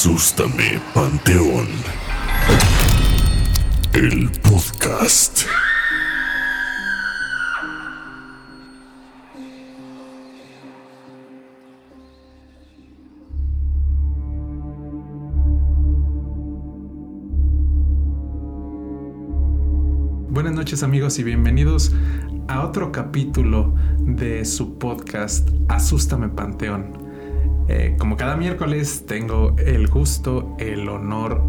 [0.00, 1.66] Asústame, Panteón.
[3.94, 5.42] El podcast.
[20.28, 21.92] Buenas noches amigos y bienvenidos
[22.46, 27.07] a otro capítulo de su podcast Asústame Panteón.
[27.68, 31.42] Eh, como cada miércoles tengo el gusto, el honor,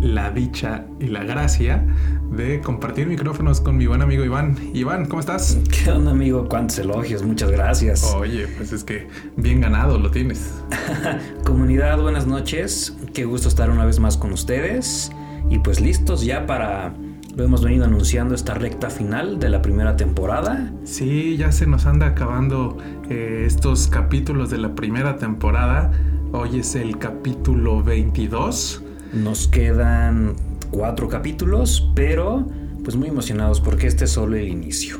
[0.00, 1.86] la dicha y la gracia
[2.30, 4.56] de compartir micrófonos con mi buen amigo Iván.
[4.74, 5.58] Iván, ¿cómo estás?
[5.70, 6.48] ¿Qué onda, amigo?
[6.48, 7.22] ¿Cuántos elogios?
[7.22, 8.14] Muchas gracias.
[8.14, 10.54] Oye, pues es que bien ganado lo tienes.
[11.44, 12.96] Comunidad, buenas noches.
[13.12, 15.10] Qué gusto estar una vez más con ustedes.
[15.50, 16.94] Y pues listos ya para
[17.36, 20.72] lo hemos venido anunciando esta recta final de la primera temporada.
[20.84, 22.78] Sí, ya se nos anda acabando
[23.10, 25.92] eh, estos capítulos de la primera temporada.
[26.32, 28.82] Hoy es el capítulo 22.
[29.12, 30.34] Nos quedan
[30.70, 32.48] cuatro capítulos, pero
[32.82, 34.98] pues muy emocionados porque este es solo el inicio.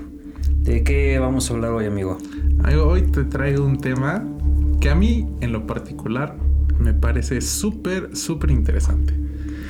[0.60, 2.18] ¿De qué vamos a hablar hoy, amigo?
[2.84, 4.22] Hoy te traigo un tema
[4.80, 6.36] que a mí en lo particular
[6.78, 9.14] me parece súper, súper interesante.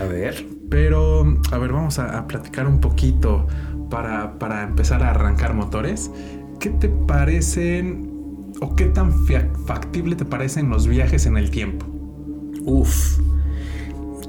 [0.00, 0.55] A ver.
[0.70, 3.46] Pero, a ver, vamos a, platicar un poquito
[3.90, 6.10] para, para, empezar a arrancar motores.
[6.58, 9.12] ¿Qué te parecen o qué tan
[9.66, 11.86] factible te parecen los viajes en el tiempo?
[12.64, 13.18] Uf,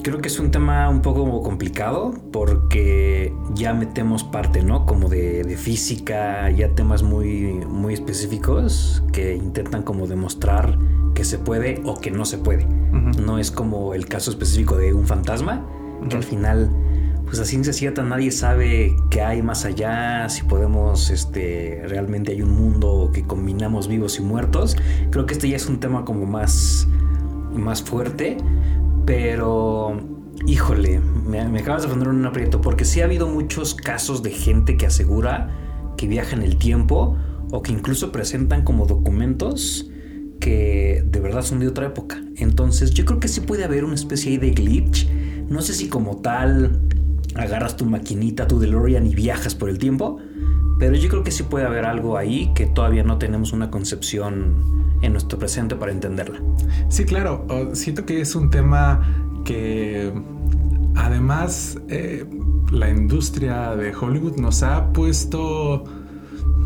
[0.03, 4.85] creo que es un tema un poco complicado porque ya metemos parte, ¿no?
[4.85, 10.77] Como de, de, física, ya temas muy, muy específicos que intentan como demostrar
[11.13, 12.65] que se puede o que no se puede.
[13.19, 15.65] No es como el caso específico de un fantasma,
[16.09, 16.69] que al final,
[17.25, 22.41] pues a ciencia cierta nadie sabe qué hay más allá, si podemos, este, realmente hay
[22.41, 24.75] un mundo que combinamos vivos y muertos.
[25.11, 26.87] Creo que este ya es un tema como más,
[27.53, 28.37] más fuerte,
[29.05, 29.99] pero
[30.45, 34.77] híjole, me, acabas de poner un aprieto, porque sí ha habido muchos casos de gente
[34.77, 35.49] que asegura
[35.97, 37.17] que viaja en el tiempo
[37.51, 39.89] o que incluso presentan como documentos
[40.39, 42.21] que de verdad son de otra época.
[42.35, 45.09] Entonces yo creo que sí puede haber una especie de glitch
[45.49, 46.81] no sé si como tal
[47.35, 50.19] agarras tu maquinita, tu DeLorean y viajas por el tiempo,
[50.79, 54.97] pero yo creo que sí puede haber algo ahí que todavía no tenemos una concepción
[55.01, 56.39] en nuestro presente para entenderla.
[56.89, 60.11] Sí, claro, siento que es un tema que
[60.95, 62.25] además eh,
[62.71, 65.85] la industria de Hollywood nos ha puesto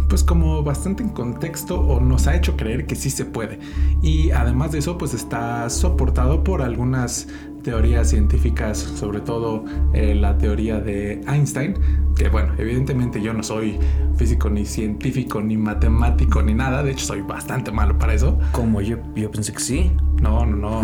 [0.09, 3.59] pues como bastante en contexto o nos ha hecho creer que sí se puede.
[4.02, 7.30] Y además de eso pues está soportado por algunas
[7.64, 11.76] teorías científicas, sobre todo eh, la teoría de Einstein,
[12.16, 13.78] que bueno, evidentemente yo no soy
[14.18, 18.38] físico ni científico ni matemático ni nada, de hecho soy bastante malo para eso.
[18.52, 19.92] Como yo, yo pensé que sí.
[20.22, 20.84] No, no, no.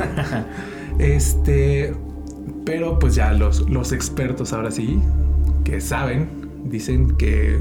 [0.99, 1.93] este,
[2.65, 4.99] pero pues ya los, los expertos ahora sí,
[5.63, 6.29] que saben,
[6.65, 7.59] dicen que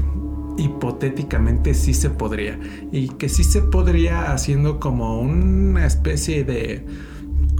[0.57, 2.59] hipotéticamente sí se podría
[2.91, 6.85] y que sí se podría haciendo como una especie de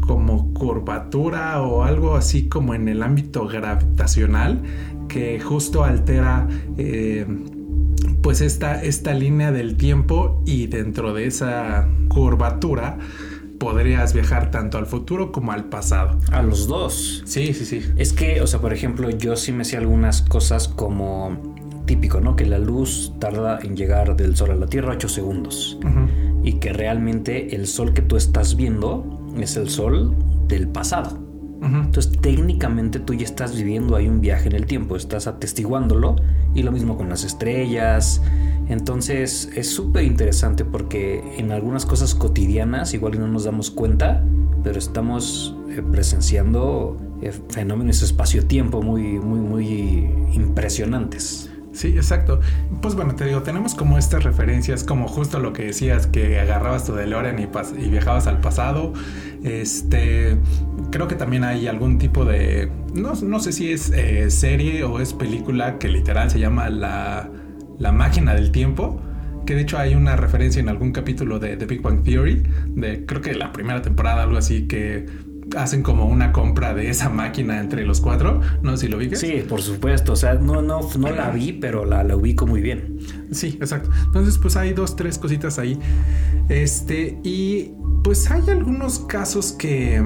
[0.05, 4.61] como curvatura o algo así como en el ámbito gravitacional
[5.07, 7.25] que justo altera eh,
[8.21, 12.97] pues esta, esta línea del tiempo y dentro de esa curvatura
[13.59, 16.19] podrías viajar tanto al futuro como al pasado.
[16.31, 17.23] A los dos.
[17.25, 17.81] Sí, sí, sí.
[17.97, 21.55] Es que, o sea, por ejemplo, yo sí me sé algunas cosas como
[21.85, 22.35] típico, ¿no?
[22.35, 25.79] Que la luz tarda en llegar del sol a la Tierra 8 segundos.
[26.43, 30.15] Y que realmente el sol que tú estás viendo es el sol
[30.47, 31.27] del pasado.
[31.61, 36.15] Entonces técnicamente tú ya estás viviendo ahí un viaje en el tiempo, estás atestiguándolo
[36.53, 38.21] y lo mismo con las estrellas.
[38.69, 44.23] Entonces es súper interesante porque en algunas cosas cotidianas igual no nos damos cuenta,
[44.63, 51.49] pero estamos eh, presenciando eh, fenómenos espacio-tiempo muy, muy, muy impresionantes.
[51.77, 52.39] Sí, exacto.
[52.81, 56.85] Pues bueno, te digo, tenemos como estas referencias, como justo lo que decías, que agarrabas
[56.85, 58.93] tu DeLorean y, y viajabas al pasado.
[59.43, 60.40] Este,
[60.90, 64.99] creo que también hay algún tipo de, no, no sé si es eh, serie o
[64.99, 67.29] es película que literal se llama La,
[67.78, 68.99] la máquina del tiempo
[69.46, 72.43] que de hecho hay una referencia en algún capítulo de The Big Bang Theory,
[72.75, 75.05] de creo que la primera temporada, algo así, que
[75.55, 79.16] hacen como una compra de esa máquina entre los cuatro, no si lo vi.
[79.16, 82.61] Sí, por supuesto, o sea, no, no, no la vi, pero la, la ubico muy
[82.61, 82.99] bien.
[83.32, 83.90] Sí, exacto.
[84.05, 85.79] Entonces, pues hay dos, tres cositas ahí.
[86.49, 87.72] Este, y
[88.03, 90.02] pues hay algunos casos que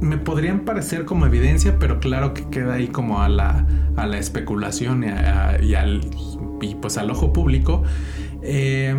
[0.00, 3.66] me podrían parecer como evidencia, pero claro que queda ahí como a la,
[3.96, 6.00] a la especulación y, al,
[6.60, 7.82] y pues al ojo público.
[8.42, 8.94] Eh,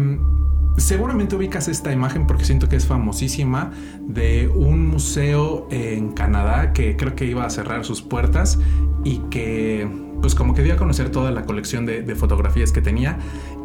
[0.77, 3.71] seguramente ubicas esta imagen porque siento que es famosísima
[4.01, 8.59] de un museo en Canadá que creo que iba a cerrar sus puertas
[9.03, 9.87] y que
[10.21, 13.17] pues como que dio a conocer toda la colección de, fotografías que tenía.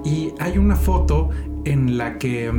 [0.05, 1.29] Y hay una foto
[1.65, 2.51] en la que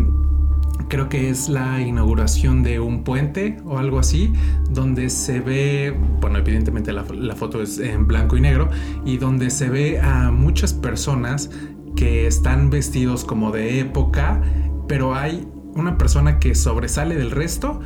[0.88, 4.31] creo que es la inauguración de un puente o algo así,
[4.69, 7.03] donde se ve, bueno, evidentemente la,
[7.35, 8.69] foto es en blanco y negro,
[9.05, 11.50] y donde se ve a muchas personas
[11.97, 14.41] que están vestidos como de época,
[14.88, 17.81] pero hay una persona que sobresale del resto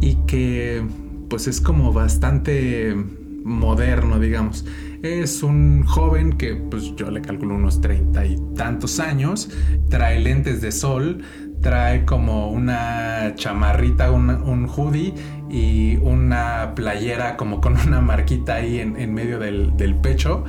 [0.00, 0.82] y que
[1.28, 2.96] pues es como bastante
[3.44, 4.64] moderno, digamos.
[5.02, 9.50] Es un joven que pues yo le calculo unos treinta y tantos años,
[9.88, 11.22] trae lentes de sol,
[11.60, 15.14] trae como una chamarrita, un, hoodie
[15.50, 20.44] y una playera como con una marquita ahí en, medio del, pecho.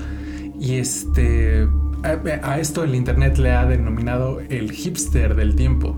[0.59, 1.67] Y este,
[2.03, 5.95] a, a, esto el internet le ha denominado el hipster del tiempo.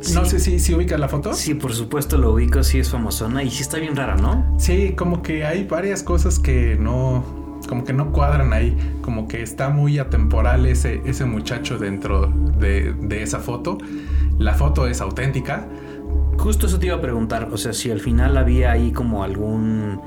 [0.00, 0.14] Sí.
[0.14, 1.32] No sé si, si ubicas la foto.
[1.32, 4.56] Sí, por supuesto lo ubico, sí es famosona y sí está bien rara, ¿no?
[4.58, 7.24] Sí, como que hay varias cosas que no,
[7.68, 12.92] como que no cuadran ahí, como que está muy atemporal ese, ese muchacho dentro de,
[12.92, 13.78] de, esa foto.
[14.38, 15.68] La foto es auténtica.
[16.36, 20.00] Justo eso te iba a preguntar, o sea, si al final había ahí como algún...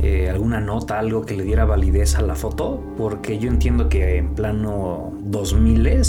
[0.00, 4.16] Eh, alguna nota, algo que le diera validez a la foto, porque yo entiendo que
[4.16, 6.02] en plano 2000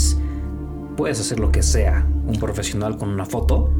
[0.96, 3.72] puedes hacer lo que sea, un profesional con una foto,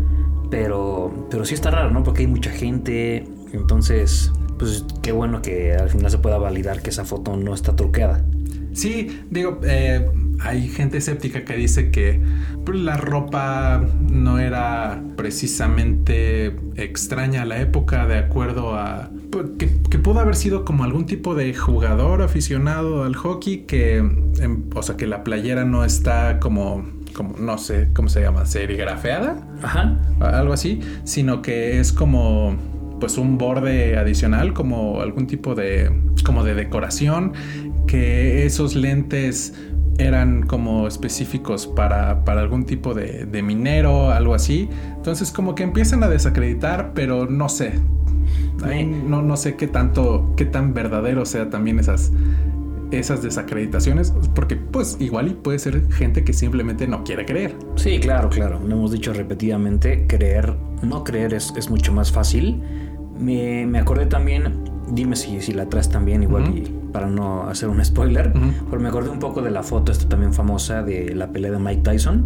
[0.51, 2.03] pero, pero sí está raro, ¿no?
[2.03, 6.91] Porque hay mucha gente, entonces pues qué bueno que al final se pueda validar que
[6.91, 8.25] esa foto no está truqueada.
[8.73, 10.05] Sí, digo, eh,
[10.41, 12.21] hay gente escéptica que dice que
[12.65, 19.11] pues, la ropa no era precisamente extraña a la época de acuerdo a...
[19.59, 23.97] Que, que, pudo haber sido como algún tipo de jugador aficionado al hockey que...
[23.97, 26.85] En, o sea, que la playera no está como
[27.15, 29.97] como no sé cómo se llama, serigrafeada, Ajá.
[30.21, 32.57] algo así, sino que es como
[33.01, 35.93] pues un borde adicional, como algún tipo de
[36.25, 37.33] como de decoración,
[37.87, 39.55] que esos lentes
[39.99, 44.69] eran como específicos para, para algún tipo de, de, minero, algo así.
[44.97, 47.75] Entonces como que empiezan a desacreditar, pero no sé.
[48.63, 52.13] Ahí no, no sé qué tanto, qué tan verdadero sea también esas,
[52.91, 57.57] esas desacreditaciones, porque pues igual y puede ser gente que simplemente no quiere creer.
[57.77, 58.61] Sí, claro, claro.
[58.61, 62.63] Lo hemos dicho repetidamente, creer, no creer es, es mucho más fácil.
[63.19, 66.59] Me, me, acordé también, dime si, si la traes también, igual uh -huh.
[66.59, 68.53] y para no hacer un spoiler, uh -huh.
[68.71, 71.59] pero me acordé un poco de la foto esta también famosa de la pelea de
[71.59, 72.25] Mike Tyson.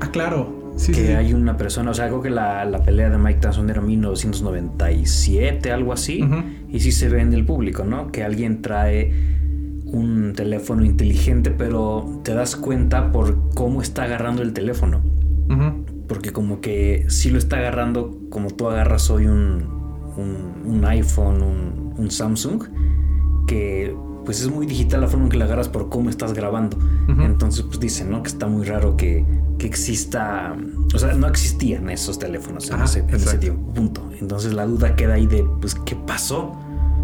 [0.00, 0.57] Ah, claro.
[0.78, 1.12] Sí, que sí.
[1.12, 5.72] hay una persona, o sea, creo que la, la, pelea de Mike Tyson era 1997,
[5.72, 6.44] algo así, uh -huh.
[6.68, 8.12] y sí se ve en el público, ¿no?
[8.12, 9.12] Que alguien trae
[9.86, 15.02] un teléfono inteligente, pero te das cuenta por cómo está agarrando el teléfono.
[15.48, 15.84] Uh -huh.
[16.06, 19.64] Porque como que sí lo está agarrando como tú agarras hoy un,
[20.16, 22.62] un, un iPhone, un, un, Samsung,
[23.46, 23.94] que
[24.28, 26.76] pues es muy digital la forma en que la agarras por cómo estás grabando.
[26.76, 27.24] Uh -huh.
[27.24, 28.22] Entonces pues dicen, ¿no?
[28.22, 29.24] Que está muy raro que,
[29.56, 30.54] que exista,
[30.94, 34.06] o sea, no existían esos teléfonos en, ah, ese, en ese tiempo, punto.
[34.20, 36.52] Entonces la duda queda ahí de, pues, ¿qué pasó?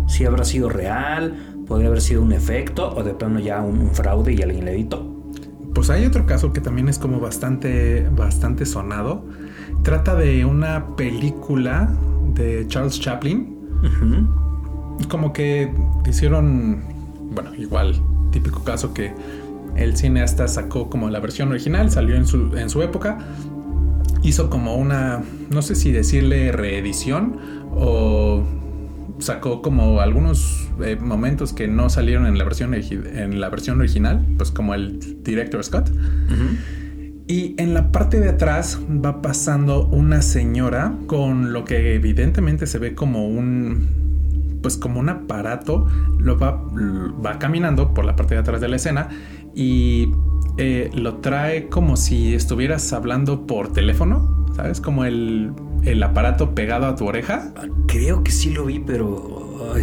[0.07, 3.95] Si habrá sido real, podría haber sido un efecto o de plano ya un, un
[3.95, 5.11] fraude y alguien le editó.
[5.73, 9.25] Pues hay otro caso que también es como bastante, bastante sonado.
[9.83, 11.91] Trata de una película
[12.35, 13.57] de Charles Chaplin.
[13.83, 15.09] Uh -huh.
[15.09, 15.73] Como que
[16.07, 16.94] hicieron,
[17.35, 18.01] bueno, igual,
[18.31, 19.13] típico caso que
[19.77, 23.19] el cineasta sacó como la versión original, salió en su, en su época,
[24.23, 27.37] hizo como una, no sé si decirle reedición
[27.73, 28.45] o
[29.19, 34.25] sacó como algunos eh, momentos que no salieron en la versión en la versión original,
[34.37, 35.91] pues como el director Scott.
[35.91, 36.59] Uh -huh.
[37.27, 42.79] Y en la parte de atrás va pasando una señora con lo que evidentemente se
[42.79, 44.04] ve como un
[44.65, 46.59] pues como un aparato, lo va,
[47.23, 49.11] va caminando por la parte de atrás de la escena
[49.55, 50.11] y
[50.57, 54.81] eh, lo trae como si estuvieras hablando por teléfono, ¿sabes?
[54.81, 55.53] Como el,
[55.83, 57.53] el aparato pegado a tu oreja.
[57.87, 59.75] Creo que sí lo vi, pero...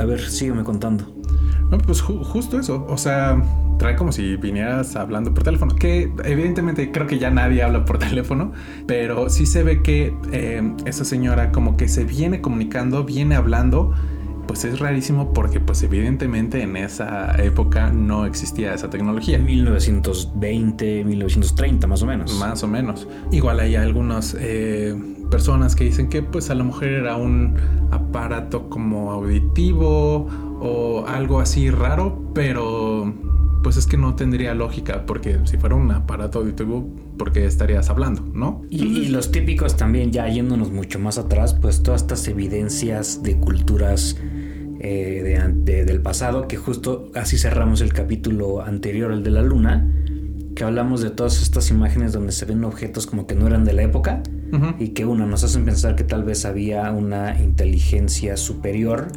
[0.00, 1.17] A ver, sígueme contando.
[1.70, 2.86] No, pues ju justo eso.
[2.88, 3.42] O sea,
[3.78, 5.74] trae como si vinieras hablando por teléfono.
[5.74, 8.52] Que evidentemente creo que ya nadie habla por teléfono.
[8.86, 13.92] Pero sí se ve que eh, esa señora como que se viene comunicando, viene hablando.
[14.46, 19.38] Pues es rarísimo porque pues evidentemente en esa época no existía esa tecnología.
[19.38, 22.38] 1920, 1930 más o menos.
[22.38, 23.06] Más o menos.
[23.30, 24.34] Igual hay algunos...
[24.38, 24.96] Eh,
[25.28, 27.54] personas que dicen que pues a la mujer era un
[27.90, 30.26] aparato como auditivo
[30.60, 33.12] o algo así raro, pero
[33.62, 36.88] pues es que no tendría lógica, porque si fuera un aparato auditivo,
[37.18, 38.62] ¿por qué estarías hablando, no?
[38.70, 43.38] Y, y los típicos también, ya yéndonos mucho más atrás, pues todas estas evidencias de
[43.38, 44.16] culturas
[44.80, 49.92] eh, de del pasado, que justo así cerramos el capítulo anterior, el de la luna,
[50.54, 53.72] que hablamos de todas estas imágenes donde se ven objetos como que no eran de
[53.72, 54.22] la época
[54.78, 59.08] y que uno nos hacen pensar que tal vez había una inteligencia superior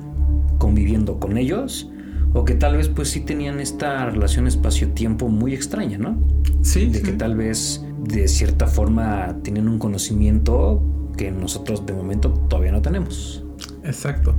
[0.57, 1.89] conviviendo con ellos
[2.33, 6.17] o que tal vez pues sí tenían esta relación espacio-tiempo muy extraña, ¿no?
[6.61, 7.03] Sí, De sí.
[7.03, 10.81] que tal vez de cierta forma tienen un conocimiento
[11.17, 13.43] que nosotros de momento todavía no tenemos.
[13.83, 14.35] Exacto.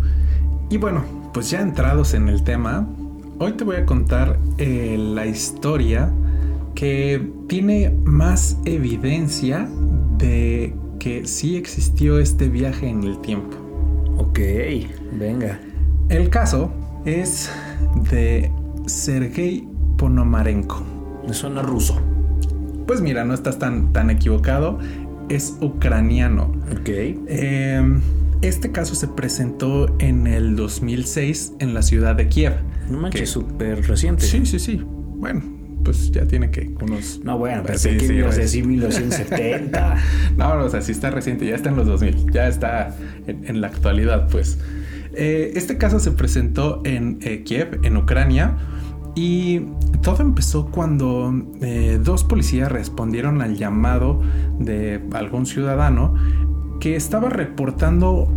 [0.70, 1.04] Y bueno,
[1.34, 2.88] pues ya entrados en el tema,
[3.38, 6.10] hoy te voy a contar eh, la historia
[6.74, 9.68] que tiene más evidencia
[10.16, 13.56] de que sí existió este viaje en el tiempo.
[14.16, 14.38] Ok,
[15.18, 15.60] venga.
[16.08, 16.72] El caso
[17.04, 17.50] es
[18.10, 18.50] de
[18.86, 19.66] Sergei
[19.96, 20.82] Ponomarenko.
[21.26, 22.00] Me suena ruso.
[22.86, 24.78] Pues mira, no estás tan, tan equivocado,
[25.28, 26.52] es ucraniano.
[26.72, 26.88] Ok.
[26.88, 28.00] Eh,
[28.42, 32.54] este caso se presentó en el 2006 en la ciudad de Kiev.
[32.90, 34.24] No manches, súper reciente.
[34.26, 34.82] Sí, sí, sí.
[34.84, 35.40] Bueno,
[35.84, 37.20] pues ya tiene que unos...
[37.22, 38.42] No, bueno, Sí, pensé que sí, ibas a güey.
[38.42, 39.96] decir 1970.
[40.36, 42.94] No, no, o sea, sí está reciente, ya está en los 2000, ya está
[43.28, 44.58] en, en la actualidad, pues.
[45.14, 48.56] Eh, este caso se presentó en eh, Kiev, en Ucrania,
[49.14, 49.60] y
[50.00, 54.22] todo empezó cuando eh, dos policías respondieron al llamado
[54.58, 56.14] de algún ciudadano
[56.80, 58.32] que estaba reportando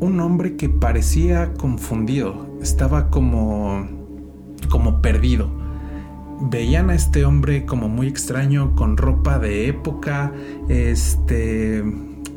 [0.00, 3.86] un hombre que parecía confundido, estaba como,
[4.68, 5.50] como perdido.
[6.50, 10.32] Veían a este hombre como muy extraño, con ropa de época,
[10.68, 11.84] este,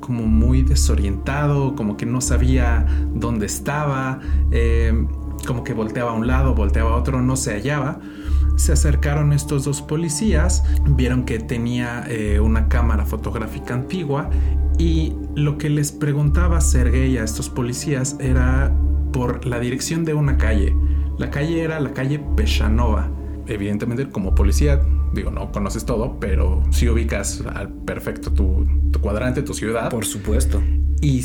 [0.05, 4.19] como muy desorientado, como que no sabía dónde estaba,
[4.51, 5.07] eh,
[5.47, 8.01] como que volteaba a un lado, volteaba a otro, no se hallaba.
[8.57, 14.29] Se acercaron estos dos policías, vieron que tenía eh, una cámara fotográfica antigua
[14.77, 18.75] y lo que les preguntaba Sergei a estos policías era
[19.13, 20.75] por la dirección de una calle.
[21.17, 23.09] La calle era la calle Peshanova.
[23.47, 24.81] Evidentemente, como policía,
[25.13, 29.89] digo, no conoces todo, pero sí ubicas al perfecto tu, tu cuadrante, tu ciudad.
[29.89, 30.61] Por supuesto.
[31.01, 31.23] Y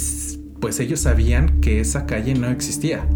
[0.60, 3.08] pues ellos sabían que esa calle no existía.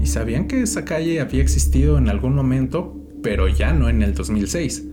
[0.00, 4.14] Y sabían que esa calle había existido en algún momento, pero ya no en el
[4.14, 4.89] 2006.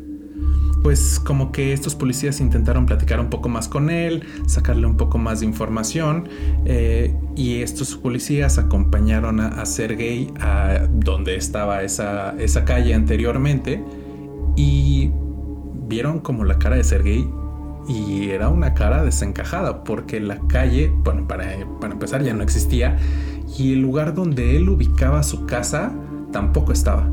[0.83, 5.17] Pues como que estos policías intentaron platicar un poco más con él, sacarle un poco
[5.17, 6.29] más de información
[6.65, 13.83] eh, y estos policías acompañaron a, Sergei a donde estaba esa, esa calle anteriormente
[14.55, 15.11] y
[15.87, 17.27] vieron como la cara de Sergei
[17.87, 21.45] y era una cara desencajada porque la calle, bueno, para,
[21.79, 22.97] para empezar ya no existía
[23.57, 25.93] y el lugar donde él ubicaba su casa
[26.31, 27.09] tampoco estaba.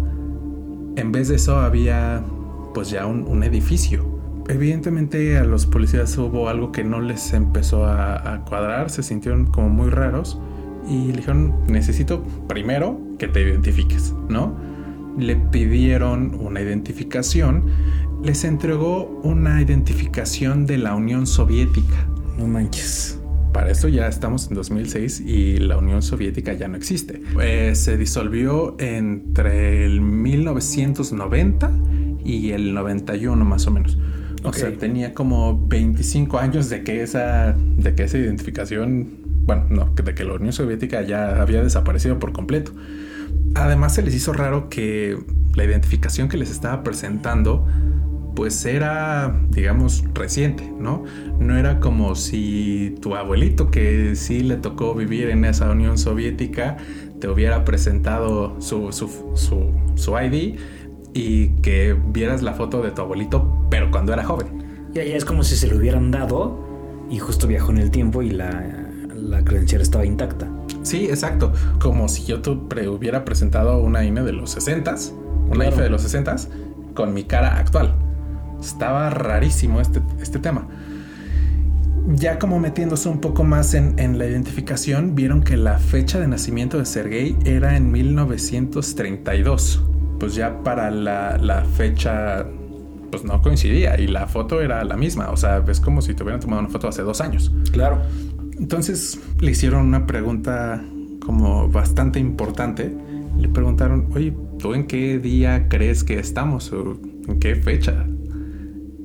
[0.97, 2.23] En vez de eso había
[2.74, 4.04] pues ya un, un edificio.
[4.48, 9.46] Evidentemente a los policías hubo algo que no les empezó a, a cuadrar, se sintieron
[9.46, 10.38] como muy raros
[10.88, 14.54] y le dijeron necesito primero que te identifiques, ¿no?
[15.18, 17.64] Le pidieron una identificación,
[18.22, 22.08] les entregó una identificación de la Unión Soviética.
[22.36, 23.20] No manches.
[23.52, 27.22] Para esto ya estamos en 2006 y la Unión Soviética ya no existe.
[27.40, 31.70] Eh, se disolvió entre el 1990
[32.24, 33.98] y el 91 más o menos.
[34.42, 34.56] O Ok.
[34.56, 39.08] sea, tenía como 25 años de que esa, de que esa identificación,
[39.46, 42.72] bueno, no, de que la Unión Soviética ya había desaparecido por completo.
[43.54, 45.18] Además se les hizo raro que
[45.54, 47.66] la identificación que les estaba presentando
[48.34, 51.04] pues era, digamos, reciente, ¿no?
[51.38, 56.76] No era como si tu abuelito, que sí le tocó vivir en esa Unión Soviética,
[57.20, 60.58] te hubiera presentado su, su, su, su ID
[61.14, 64.64] y que vieras la foto de tu abuelito, pero cuando era joven.
[64.92, 66.59] Ya, ya es como si se lo hubieran dado
[67.09, 68.64] y justo viajó en el tiempo y la,
[69.14, 70.49] la credencial estaba intacta.
[70.83, 71.52] Sí, exacto.
[71.80, 75.12] Como si yo te hubiera presentado una INE de los 60s,
[75.47, 75.71] una Claro.
[75.71, 76.49] IFE de los 60s,
[76.94, 77.94] con mi cara actual.
[78.61, 80.66] Estaba rarísimo este, este tema.
[82.06, 86.28] Ya como metiéndose un poco más en, en la identificación, vieron que la fecha de
[86.28, 89.83] nacimiento de Sergei era en 1932.
[90.18, 92.47] Pues ya para la, la fecha,
[93.11, 95.30] pues no coincidía y la foto era la misma.
[95.30, 97.52] O sea, es como si te hubieran tomado una foto hace dos años.
[97.73, 98.00] Claro.
[98.59, 100.83] Entonces le hicieron una pregunta
[101.25, 102.94] como bastante importante.
[103.38, 106.73] Le preguntaron, oye, ¿tú en qué día crees que estamos?
[106.73, 108.06] ¿O en qué fecha?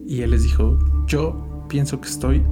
[0.06, 2.44] Y él les dijo, yo pienso que estoy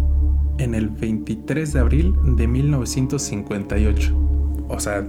[0.57, 4.15] en el 23 de abril de 1958.
[4.69, 5.05] O sea,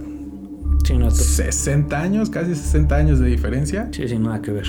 [0.89, 3.89] Sí, no, to- 60 años, casi 60 años de diferencia.
[3.91, 4.65] sí, sí, nada que ver.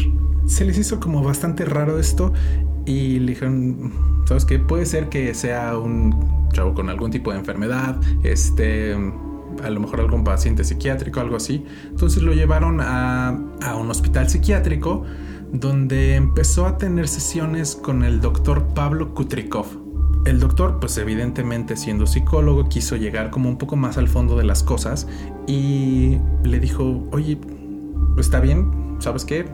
[0.47, 2.33] Se les hizo como bastante raro esto
[2.85, 3.93] y le dijeron,
[4.27, 4.59] ¿sabes qué?
[4.59, 8.95] Puede ser que sea un chavo con algún tipo de enfermedad, este,
[9.63, 11.65] a lo mejor algún paciente psiquiátrico, algo así.
[11.89, 13.29] Entonces lo llevaron a,
[13.63, 15.05] a un hospital psiquiátrico
[15.53, 19.67] donde empezó a tener sesiones con el doctor Pablo Kutrikov.
[20.27, 24.45] El doctor, pues evidentemente siendo psicólogo, quiso llegar como un poco más al fondo de
[24.45, 25.09] las cosas
[25.47, 27.39] y le dijo, oye,
[28.19, 29.47] está bien, ¿sabes qué?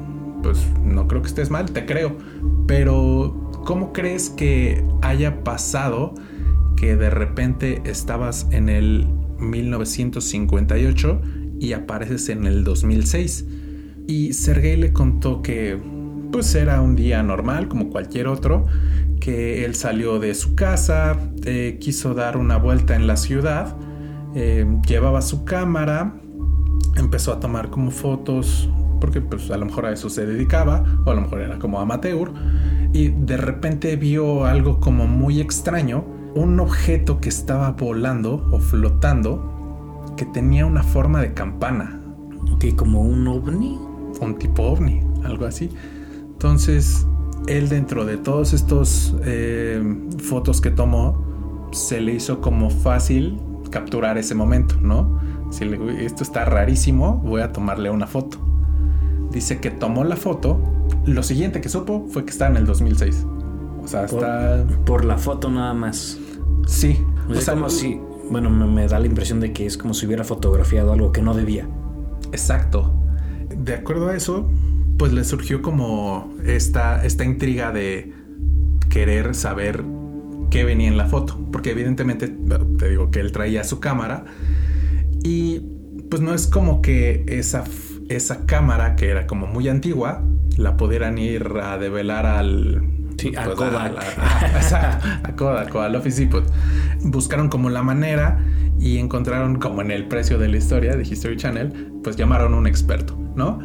[0.42, 2.16] Pues no creo que estés mal, te creo.
[2.66, 6.14] Pero, ¿cómo crees que haya pasado
[6.76, 9.06] que de repente estabas en el
[9.38, 11.20] 1958
[11.60, 13.46] y apareces en el 2006?
[14.08, 15.80] Y Sergei le contó que
[16.32, 18.66] pues era un día normal como cualquier otro,
[19.20, 23.76] que él salió de su casa, eh, quiso dar una vuelta en la ciudad,
[24.34, 26.14] eh, llevaba su cámara,
[26.96, 28.68] empezó a tomar como fotos,
[29.00, 31.80] porque pues a lo mejor a eso se dedicaba, o a lo mejor era como
[31.80, 32.32] amateur,
[32.92, 36.04] y de repente vio algo como muy extraño,
[36.34, 42.00] un objeto que estaba volando o flotando, que tenía una forma de campana,
[42.58, 43.78] Que como un ovni.
[44.20, 45.70] un tipo ovni, algo así.
[46.36, 47.06] Entonces,
[47.46, 49.82] él dentro de todos estos eh,
[50.18, 51.24] fotos que tomó,
[51.72, 53.40] se le hizo como fácil
[53.70, 55.18] capturar ese momento, ¿no?
[55.50, 58.36] Si le, "Uy, esto está rarísimo, voy a tomarle una foto.
[59.30, 60.60] Dice que tomó la foto.
[61.06, 63.26] Lo siguiente que supo fue que estaba en el 2006.
[63.82, 64.64] O sea, Por, está...
[64.84, 66.18] por la foto nada más.
[66.66, 66.98] Sí.
[67.28, 67.98] O O sea, sea, como si.
[68.30, 71.22] Bueno, me, me da la impresión de que es como si hubiera fotografiado algo que
[71.22, 71.66] no debía.
[72.32, 72.92] Exacto.
[73.56, 74.48] De acuerdo a eso,
[74.98, 78.12] pues le surgió como esta, esta intriga de
[78.88, 79.84] querer saber
[80.50, 81.38] qué venía en la foto.
[81.52, 82.28] Porque evidentemente,
[82.78, 84.24] te digo que él traía su cámara
[85.22, 85.62] y
[86.10, 87.64] pues no es como que esa,
[88.08, 90.22] esa cámara que era como muy antigua
[90.56, 92.82] la pudieran ir a develar al...
[93.18, 93.94] Sí, a pues, Kodak.
[93.94, 96.44] la- ah, exacto, a Kodak o al Office Depot.
[97.02, 98.38] Buscaron como la manera
[98.78, 102.58] y encontraron como en el precio de la historia de History Channel, pues llamaron a
[102.58, 103.58] un experto, ¿no?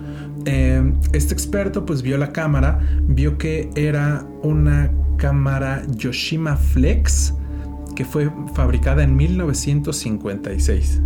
[0.46, 7.34] Eh, este experto pues vio la cámara, vio que era una cámara Yoshima Flex
[7.96, 11.02] que fue fabricada en 1956.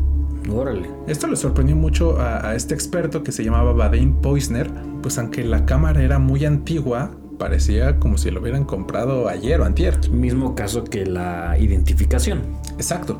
[0.49, 0.89] Órale.
[1.07, 4.69] Esto le sorprendió mucho a, a este experto que se llamaba Baden Poisner,
[5.01, 9.65] pues aunque la cámara era muy antigua, parecía como si lo hubieran comprado ayer o
[9.65, 10.09] antier.
[10.09, 12.41] Mismo caso que la identificación.
[12.77, 13.19] Exacto.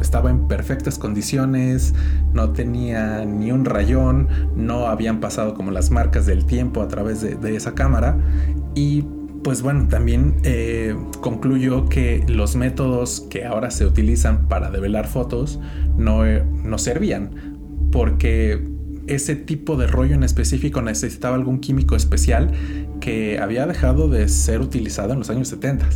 [0.00, 1.94] Estaba en perfectas condiciones,
[2.32, 7.20] no tenía ni un rayón, no habían pasado como las marcas del tiempo a través
[7.20, 8.18] de, esa cámara
[8.74, 9.04] y
[9.42, 15.60] pues bueno, también eh, concluyó que los métodos que ahora se utilizan para develar fotos
[15.96, 17.30] no, eh, no servían
[17.92, 18.74] porque
[19.06, 22.52] ese tipo de rollo en específico necesitaba algún químico especial
[23.00, 25.86] que había dejado de ser utilizado en los años 70.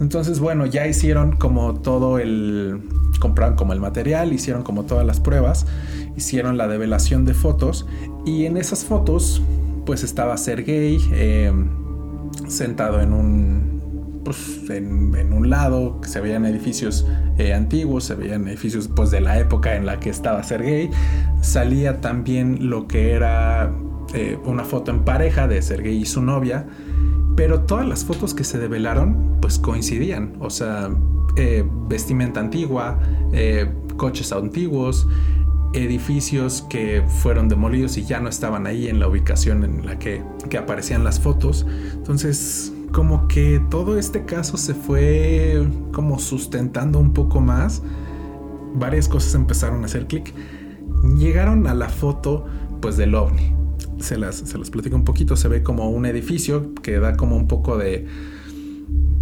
[0.00, 2.80] Entonces, bueno, ya hicieron como todo el...
[3.20, 5.66] Compraron como el material, hicieron como todas las pruebas,
[6.16, 7.84] hicieron la develación de fotos
[8.24, 9.42] y en esas fotos
[9.84, 11.52] pues estaba Sergei eh,
[12.46, 14.22] sentado en un...
[14.24, 17.06] Pues en, un lado, se veían edificios
[17.38, 20.90] eh, antiguos, se veían edificios pues de la época en la que estaba Sergei.
[21.40, 23.72] Salía también lo que era
[24.12, 26.66] eh, una foto en pareja de Sergei y su novia
[27.38, 30.90] pero todas las fotos que se develaron pues coincidían, o sea,
[31.36, 32.98] eh, vestimenta antigua,
[33.32, 35.06] eh, coches antiguos,
[35.72, 40.20] edificios que fueron demolidos y ya no estaban ahí en la ubicación en la que,
[40.50, 41.64] que aparecían las fotos.
[41.92, 47.84] Entonces, como que todo este caso se fue como sustentando un poco más.
[48.74, 50.34] Varias cosas empezaron a hacer clic.
[51.16, 52.46] Llegaron a la foto
[52.80, 53.54] pues del ovni
[54.00, 55.36] se las, se las platico un poquito.
[55.36, 58.06] Se ve como un edificio que da como un poco de.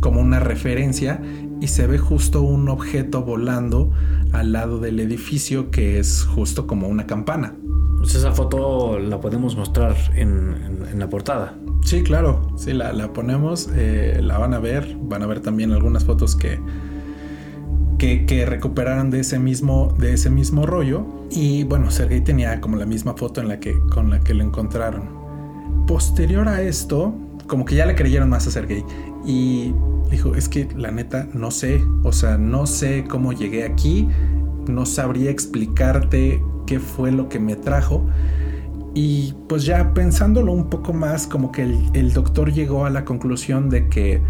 [0.01, 1.21] como una referencia.
[1.61, 3.91] Y se ve justo un objeto volando
[4.33, 7.55] al lado del edificio que es justo como una campana.
[7.99, 11.57] Pues esa foto la podemos mostrar en, en, en la portada.
[11.83, 12.49] Sí, claro.
[12.57, 13.71] Sí, la, la ponemos.
[13.75, 14.97] Eh, la van a ver.
[15.01, 16.61] Van a ver también algunas fotos que.
[17.99, 22.77] Que, que, recuperaron de ese mismo de ese mismo rollo y bueno Sergei tenía como
[22.77, 25.09] la misma foto en la que con la que lo encontraron.
[25.87, 27.15] Posterior a esto
[27.47, 28.85] como que ya le creyeron más a Sergei
[29.25, 29.73] y
[30.11, 34.09] dijo es que la neta no sé o sea no sé cómo llegué aquí
[34.69, 38.05] no sabría explicarte qué fue lo que me trajo
[38.95, 41.63] y pues ya pensándolo un poco más como que
[41.93, 44.23] el, doctor llegó a la conclusión de que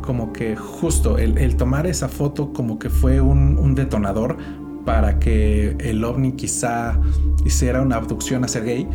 [0.00, 4.38] como que justo el, tomar esa foto como que fue un, detonador
[4.86, 6.98] para que el ovni quizá
[7.44, 8.86] hiciera una abducción a Sergei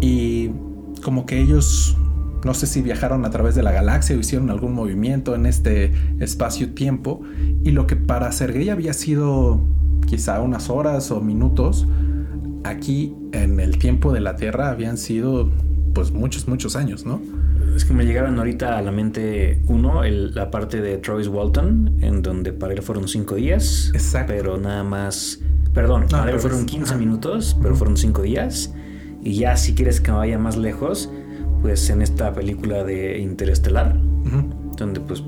[0.00, 0.50] y
[1.02, 1.98] como que ellos
[2.44, 5.92] no sé si viajaron a través de la galaxia o hicieron algún movimiento en este
[6.20, 7.22] espacio-tiempo.
[7.62, 9.60] Y lo que para Sergei había sido
[10.06, 11.86] quizá unas horas o minutos,
[12.62, 15.50] aquí en el tiempo de la Tierra habían sido
[15.94, 17.20] pues muchos, muchos años, ¿no?
[17.74, 22.22] Es que me llegaron ahorita a la mente, uno, la parte de Travis Walton, en
[22.22, 23.90] donde para él fueron cinco días.
[23.94, 24.32] Exacto.
[24.36, 25.40] Pero nada más.
[25.72, 28.72] Perdón, para él fueron 15 minutos, pero fueron cinco días.
[29.22, 31.10] Y ya, si quieres que vaya más lejos,
[31.62, 33.98] pues en esta película de Interestelar,
[34.76, 35.24] donde pues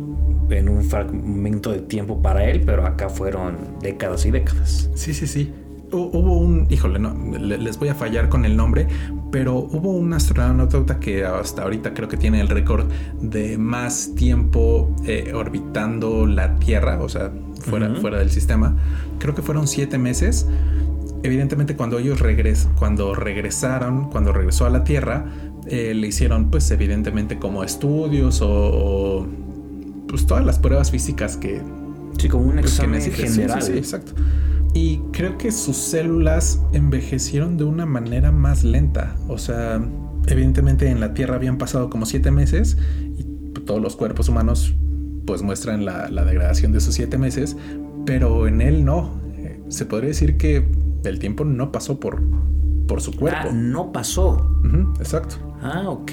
[0.51, 4.91] en un fragmento de tiempo para él, pero acá fueron décadas y décadas.
[4.95, 5.53] Sí, sí, sí.
[5.93, 8.89] Hubo un, híjole, no, les voy a fallar con el nombre,
[9.31, 12.87] pero hubo un astronauta que hasta ahorita creo que tiene el récord
[13.21, 18.77] de más tiempo eh, orbitando la Tierra, o sea, fuera, fuera del sistema.
[19.21, 20.49] Creo que fueron siete meses.
[21.23, 25.27] Evidentemente, cuando ellos regres cuando regresaron, cuando regresó a la Tierra,
[25.69, 29.27] eh, le hicieron, pues, evidentemente, como estudios o,
[30.09, 31.63] pues todas las pruebas físicas que.
[32.19, 33.63] Sí, como un pues, examen general.
[33.63, 34.15] sí, exacto
[34.77, 39.17] y creo que sus células envejecieron de una manera más lenta.
[39.27, 39.83] O sea,
[40.27, 42.77] evidentemente en la Tierra habían pasado como siete meses
[43.17, 43.23] y
[43.61, 44.75] todos los cuerpos humanos
[45.25, 47.57] pues muestran la, degradación de esos siete meses,
[48.05, 49.19] pero en él no.
[49.39, 50.69] Eh, se podría decir que
[51.05, 52.23] el tiempo no pasó por,
[52.87, 53.49] por su cuerpo.
[53.49, 54.61] Ah, no pasó.
[55.01, 55.37] exacto.
[55.63, 56.13] Ah, ok.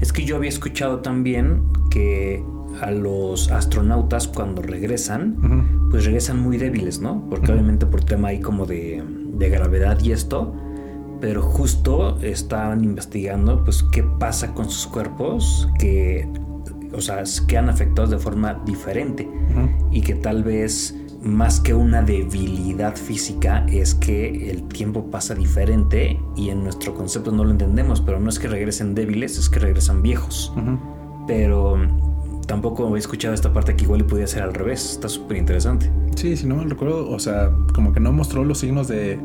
[0.00, 2.44] Es que yo había escuchado también que
[2.80, 7.24] a los astronautas cuando regresan, pues regresan muy débiles, ¿no?
[7.28, 9.02] Porque obviamente por tema ahí como de,
[9.38, 10.54] gravedad y esto,
[11.20, 16.28] pero justo estaban investigando pues qué pasa con sus cuerpos que,
[16.92, 19.28] o sea, quedan afectados de forma diferente.
[19.90, 26.20] Y que tal vez más que una debilidad física es que el tiempo pasa diferente
[26.36, 29.58] y en nuestro concepto no lo entendemos, pero no es que regresen débiles, es que
[29.58, 30.52] regresan viejos.
[31.26, 31.76] Pero
[32.48, 34.92] tampoco he escuchado esta parte que igual podía ser al revés.
[34.92, 35.88] Está súper interesante.
[36.16, 39.20] Sí, si no me recuerdo, o sea, como que no mostró los signos de,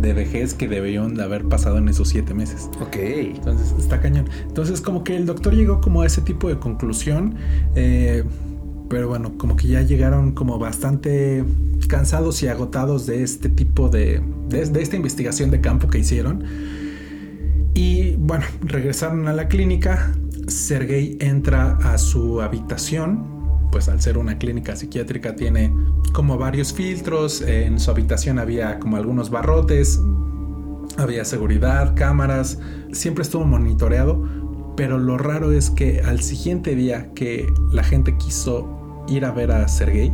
[0.00, 2.70] de vejez que debían de haber pasado en esos siete meses.
[2.80, 2.96] Ok.
[2.96, 4.26] Entonces está cañón.
[4.46, 7.34] Entonces como que el doctor llegó como a ese tipo de conclusión.
[7.74, 8.24] Eh,
[8.88, 11.44] pero bueno, como que ya llegaron como bastante
[11.88, 16.44] cansados y agotados de este tipo de, de, de esta investigación de campo que hicieron.
[17.74, 20.14] Y bueno, regresaron a la clínica,
[20.48, 25.74] Sergei entra a su habitación, pues al ser una clínica psiquiátrica tiene
[26.12, 30.00] como varios filtros, en su habitación había como algunos barrotes,
[30.96, 32.58] había seguridad, cámaras,
[32.92, 34.22] siempre estuvo monitoreado,
[34.76, 39.50] pero lo raro es que al siguiente día que la gente quiso ir a ver
[39.50, 40.12] a Sergei,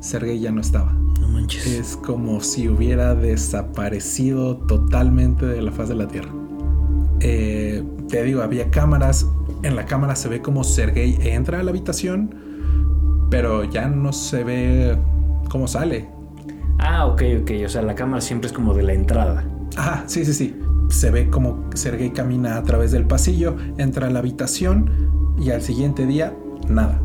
[0.00, 0.92] Sergei ya no estaba.
[1.20, 1.66] No manches.
[1.66, 6.32] Es como si hubiera desaparecido totalmente de la faz de la Tierra.
[7.20, 9.26] Eh, te digo, había cámaras,
[9.64, 12.34] en la cámara se ve como Sergei entra a la habitación,
[13.30, 14.98] pero ya no se ve
[15.48, 16.08] cómo sale.
[16.78, 17.50] Ah, ok, ok.
[17.64, 19.44] O sea, la cámara siempre es como de la entrada.
[19.76, 20.60] Ah, sí, sí, sí.
[20.90, 25.62] Se ve como Sergei camina a través del pasillo, entra a la habitación y al
[25.62, 26.36] siguiente día,
[26.68, 27.00] nada.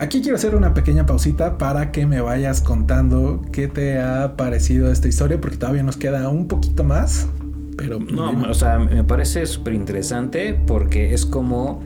[0.00, 4.90] Aquí quiero hacer una pequeña pausita para que me vayas contando qué te ha parecido
[4.90, 7.28] esta historia, porque todavía nos queda un poquito más.
[7.76, 11.82] Pero no, o sea, me parece súper interesante porque es como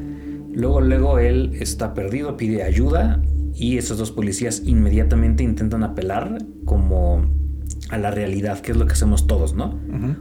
[0.53, 3.23] luego, luego él está perdido, pide ayuda
[3.55, 7.25] y esos dos policías inmediatamente intentan apelar como
[7.91, 9.79] a la realidad, que es lo que hacemos todos, ¿no?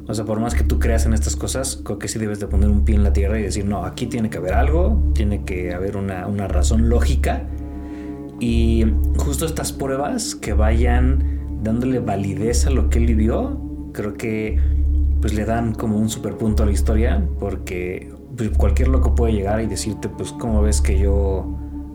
[0.07, 2.47] O sea, por más que tú creas en estas cosas, creo que sí debes de
[2.47, 5.43] poner un pie en la tierra y decir, no, aquí tiene que haber algo, tiene
[5.45, 7.47] que haber una, una razón lógica.
[8.39, 8.85] Y
[9.17, 13.59] justo estas pruebas que vayan dándole validez a lo que él vivió,
[13.93, 14.59] creo que
[15.25, 19.33] pues le dan como un super punto a la historia porque pues, cualquier loco puede
[19.33, 21.47] llegar y decirte pues cómo ves que yo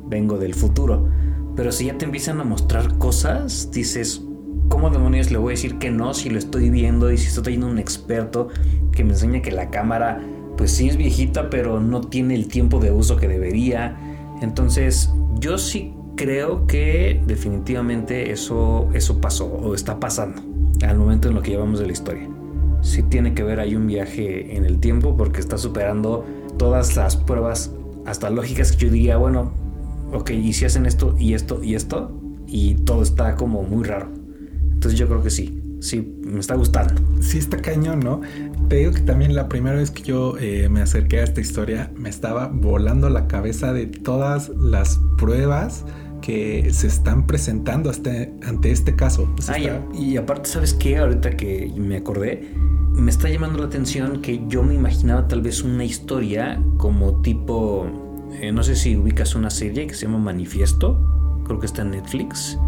[0.08, 1.08] vengo del futuro.
[1.54, 4.24] Pero si ya te empiezan a mostrar cosas, dices,
[4.68, 7.44] ¿cómo demonios le voy a decir que no si lo estoy viendo y si estoy
[7.44, 8.48] teniendo un experto
[8.90, 10.20] que me enseña que la cámara
[10.56, 13.96] pues sí es viejita pero no tiene el tiempo de uso que debería?
[14.42, 20.42] Entonces yo sí creo que definitivamente eso, eso pasó o está pasando
[20.84, 22.28] al momento en lo que llevamos de la historia
[22.82, 26.24] sí tiene que ver ahí un viaje en el tiempo porque está superando
[26.58, 27.72] todas las pruebas
[28.06, 29.52] hasta lógicas que yo diría, bueno,
[30.12, 34.08] ok, y si hacen esto y esto y esto y todo está como muy raro.
[34.72, 36.94] Entonces yo creo que sí, sí, me está gustando.
[37.20, 38.20] Sí, está cañón, ¿no?
[38.68, 41.90] Te digo que también la primera vez que yo eh, me acerqué a esta historia
[41.96, 45.84] me estaba volando la cabeza de todas las pruebas
[46.20, 48.10] que se están presentando hasta,
[48.46, 49.28] ante este caso.
[49.40, 50.98] Se Ah, y, está- y aparte, ¿sabes qué?
[50.98, 52.48] Ahorita que me acordé,
[52.92, 57.86] me está llamando la atención que yo me imaginaba tal vez una historia como tipo,
[58.40, 60.98] eh, no sé si ubicas una serie que se llama Manifiesto,
[61.46, 62.58] creo que está en Netflix,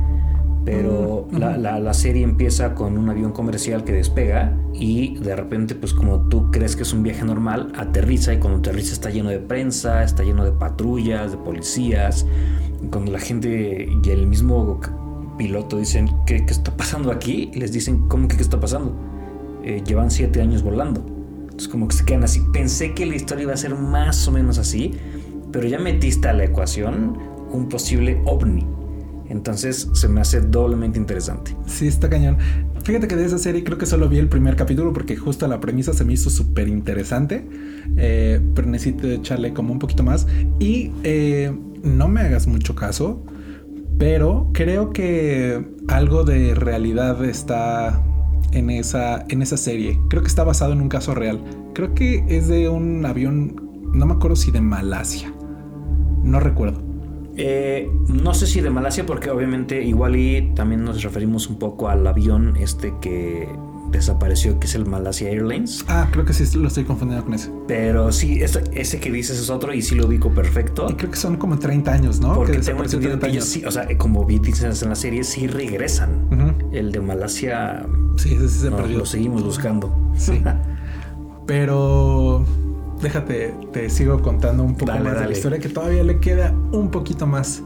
[0.64, 5.34] pero Mm, la, la- la serie empieza con un avión comercial que despega y de
[5.34, 9.10] repente, pues como tú crees que es un viaje normal, aterriza y cuando aterriza está
[9.10, 12.26] lleno de prensa, está lleno de patrullas, de policías,
[12.90, 14.80] cuando la gente y el mismo
[15.38, 17.50] piloto dicen, ¿qué, qué está pasando aquí?
[17.54, 18.94] Les dicen, ¿cómo que qué está pasando?
[19.64, 21.04] Eh, llevan siete años volando.
[21.42, 22.40] Entonces como que se quedan así.
[22.52, 24.92] Pensé que la historia iba a ser más o menos así,
[25.52, 27.18] pero ya metiste a la ecuación
[27.52, 28.66] un posible ovni.
[29.28, 31.56] Entonces se me hace doblemente interesante.
[31.66, 32.38] Sí, está cañón.
[32.84, 35.60] Fíjate que de esa serie creo que solo vi el primer capítulo porque justo la
[35.60, 37.46] premisa se me hizo súper interesante.
[37.96, 40.26] Eh, pero necesito echarle como un poquito más.
[40.58, 43.24] Y eh, no me hagas mucho caso,
[43.98, 48.02] pero creo que algo de realidad está
[48.52, 49.98] en esa, en esa serie.
[50.08, 51.42] Creo que está basado en un caso real.
[51.74, 53.56] Creo que es de un avión,
[53.92, 55.32] no me acuerdo si de Malasia.
[56.22, 56.82] No recuerdo.
[57.36, 61.88] Eh, no sé si de Malasia, porque obviamente igual y también nos referimos un poco
[61.88, 63.48] al avión este que
[63.92, 65.84] desapareció, que es el Malasia Airlines.
[65.86, 67.50] Ah, creo que sí lo estoy confundiendo con ese.
[67.68, 70.86] Pero sí, ese, ese que dices es otro y sí lo ubico perfecto.
[70.90, 72.34] Y creo que son como 30 años, ¿no?
[72.34, 73.52] Porque que tengo entendido 30 que ellos años.
[73.52, 76.10] sí, o sea, como vi dices en la serie, sí regresan.
[76.72, 78.98] El de Malasia Sí, ese sí se no, perdió.
[78.98, 79.94] lo seguimos buscando.
[80.16, 80.42] Sí.
[81.46, 82.44] Pero
[83.00, 86.54] déjate, te sigo contando un poco Dale, más de la historia que todavía le queda
[86.72, 87.62] un poquito más.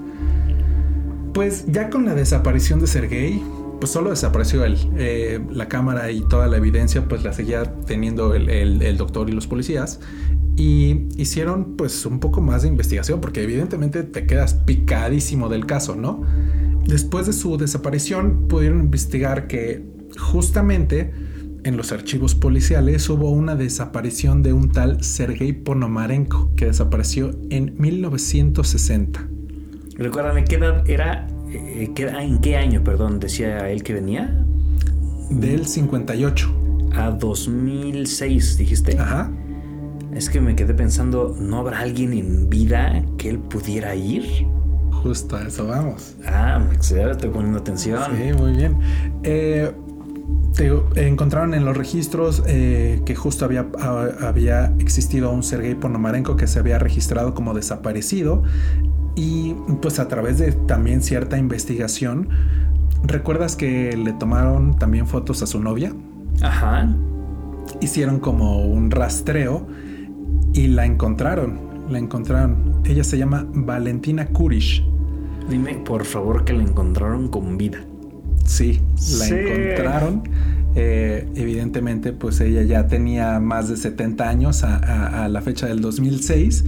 [1.35, 3.43] Pues ya con la desaparición de Sergei,
[3.81, 4.77] pues solo desapareció él.
[4.97, 9.33] Eh, la cámara y toda la evidencia, pues la seguía teniendo el, el- doctor y
[9.33, 10.01] los policías.
[10.57, 15.97] Y hicieron pues un poco más de investigación, porque evidentemente te quedas picadísimo del caso,
[15.97, 16.23] ¿no?
[16.87, 19.85] Después de su desaparición, pudieron investigar que
[20.19, 21.13] justamente
[21.65, 27.75] en los archivos policiales hubo una desaparición de un tal Sergei Ponomarenko, que desapareció en
[27.77, 29.29] 1960.
[29.97, 31.27] Recuérdame, ¿qué edad era?
[31.51, 34.45] Eh, ¿qué- ah, ¿En qué año, perdón, decía él que venía?
[35.31, 36.53] Del 58.
[36.95, 38.99] A 2006, dijiste.
[38.99, 39.31] Ajá.
[40.15, 44.25] Es que me quedé pensando, ¿no habrá alguien en vida que él pudiera ir?
[44.91, 46.15] Justo a eso vamos.
[46.27, 48.01] Ah, excelente, estoy poniendo atención.
[48.17, 48.79] Sí, muy bien.
[49.23, 49.71] Eh,
[50.97, 56.47] encontraron en los registros eh, que justo había, a- había existido un Sergei Ponomarenko que
[56.47, 58.43] se había registrado como desaparecido
[59.17, 62.29] y pues a través de también cierta investigación,
[63.05, 65.93] ¿recuerdas que le tomaron también fotos a su novia?
[66.43, 66.89] Ajá.
[67.81, 69.67] Hicieron como un rastreo
[70.53, 71.59] y la encontraron,
[71.91, 72.81] la encontraron.
[72.85, 74.85] Ella se llama Valentina Kurish.
[75.51, 77.79] Dime, por favor, que la encontraron con vida.
[78.47, 79.35] Sí, la Sí.
[79.35, 80.23] encontraron.
[80.75, 85.67] Eh, evidentemente, pues ella ya tenía más de 70 años a, a- a la fecha
[85.67, 86.65] del 2006.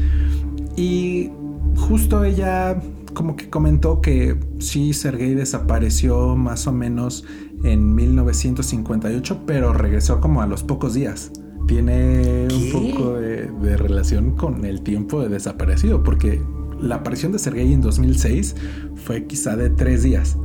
[0.76, 1.30] Y
[1.76, 2.80] justo ella
[3.14, 7.24] como que comentó que sí, Sergei desapareció más o menos
[7.64, 11.30] en 1958, pero regresó como a los pocos días.
[11.66, 12.54] Tiene ¿Qué?
[12.54, 16.40] un poco de, de relación con el tiempo de desaparecido, porque
[16.80, 18.54] la aparición de Sergei en 2006
[18.94, 20.38] fue quizá de tres días,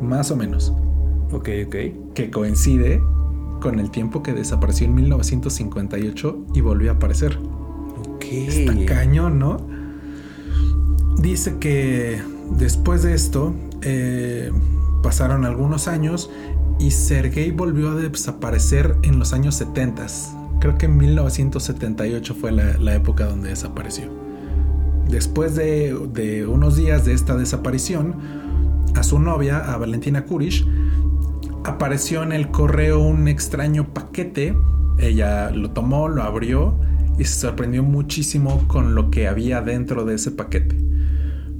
[0.00, 0.72] más o menos,
[1.32, 1.76] Ok, ok.
[2.14, 3.02] que coincide
[3.60, 7.38] con el tiempo que desapareció en 1958 y volvió a aparecer.
[8.14, 8.24] Ok.
[8.24, 9.58] Está cañón, ¿no?
[11.18, 12.20] Dice que
[12.56, 14.52] después de esto eh,
[15.02, 16.30] pasaron algunos años
[16.78, 20.06] y Sergei volvió a desaparecer en los años 70.
[20.60, 24.04] Creo que en 1978 fue la, la época donde desapareció.
[25.08, 28.14] Después de, de unos días de esta desaparición,
[28.98, 30.66] a su novia, a Valentina Kurish,
[31.64, 34.56] apareció en el correo un extraño paquete.
[34.98, 36.74] Ella lo tomó, lo abrió
[37.18, 40.76] y se sorprendió muchísimo con lo que había dentro de ese paquete.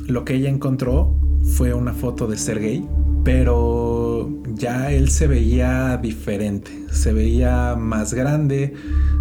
[0.06, 1.14] Lo que ella encontró
[1.56, 2.84] fue una foto de Sergei,
[3.24, 8.74] pero ya él se veía diferente, se veía más grande,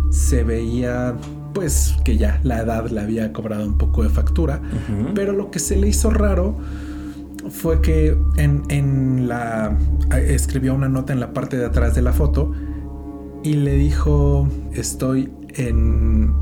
[0.09, 1.15] se veía
[1.53, 4.61] pues que ya la edad le había cobrado un poco de factura,
[5.13, 6.57] pero lo que se le hizo raro
[7.49, 9.77] fue que en, en la
[10.11, 12.51] escribió una nota en la parte de atrás de la foto
[13.43, 16.33] y le dijo estoy en,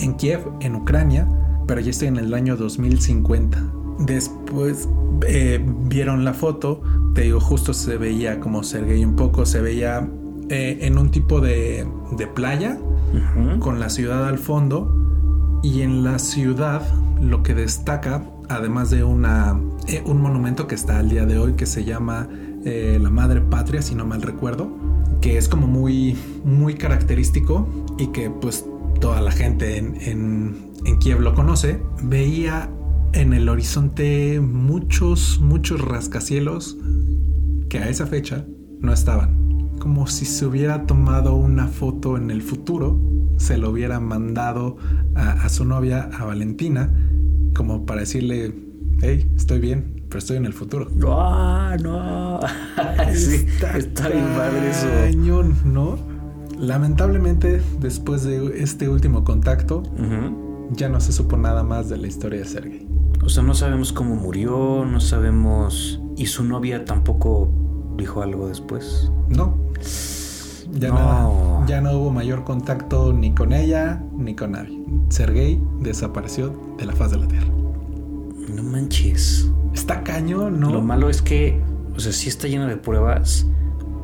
[0.00, 1.28] en Kiev, en Ucrania,
[1.66, 3.62] pero ya estoy en el año 2050.
[4.00, 4.88] Después
[5.26, 6.82] eh, vieron la foto,
[7.14, 10.08] te digo, justo se veía como Sergei un poco, se veía
[10.48, 12.78] eh, en un tipo de, de playa
[13.58, 16.82] con la ciudad al fondo y en la ciudad
[17.20, 21.54] lo que destaca además de una, eh, un monumento que está al día de hoy
[21.54, 22.28] que se llama
[22.64, 24.70] eh, la Madre Patria, si no mal recuerdo,
[25.20, 28.64] que es como muy, muy característico y que pues
[29.00, 32.70] toda la gente en, en, en Kiev lo conoce, veía
[33.12, 36.76] en el horizonte muchos, muchos rascacielos
[37.68, 38.44] que a esa fecha
[38.80, 39.41] no estaban.
[39.82, 43.00] Como si se hubiera tomado una foto en el futuro,
[43.36, 44.76] se lo hubiera mandado
[45.16, 46.88] a, a su novia, a Valentina,
[47.52, 48.54] como para decirle,
[49.00, 50.88] hey, estoy bien, pero estoy en el futuro.
[50.94, 52.38] No, no.
[53.12, 54.86] sí, está, bien padre eso.
[54.86, 55.98] Cañón, ¿no?
[56.56, 59.82] Lamentablemente, después de este último contacto,
[60.70, 62.86] ya no se supo nada más de la historia de Sergei.
[63.24, 66.00] O sea, no sabemos cómo murió, no sabemos.
[66.16, 67.61] Y su novia tampoco
[68.02, 69.10] dijo algo después.
[69.28, 69.54] No.
[70.72, 70.94] Ya, No.
[70.94, 74.78] nada, ya no hubo mayor contacto ni con ella ni con nadie.
[75.08, 77.46] Sergei desapareció de la faz de la Tierra.
[78.54, 79.48] No manches.
[79.74, 80.70] Está cañón, ¿no?
[80.70, 81.60] Lo malo es que,
[81.96, 83.46] o sea, sí está lleno de pruebas,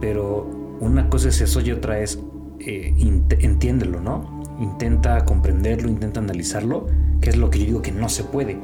[0.00, 0.48] pero
[0.80, 2.18] una cosa es eso y otra es
[2.60, 2.94] eh,
[3.40, 4.42] entiéndelo, ¿no?
[4.60, 6.86] Intenta comprenderlo, intenta analizarlo,
[7.20, 8.58] que es lo que yo digo que no se puede.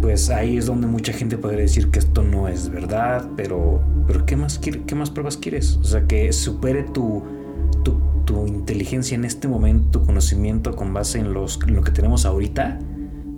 [0.00, 4.24] Pues ahí es donde mucha gente podría decir que esto no es verdad, pero, pero
[4.24, 5.76] ¿qué, más ¿qué más pruebas quieres?
[5.76, 7.22] O sea, que supere tu,
[7.84, 12.24] tu, tu inteligencia en este momento, tu conocimiento con base en, los, lo que tenemos
[12.24, 12.78] ahorita,